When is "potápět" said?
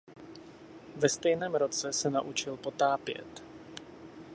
2.57-3.43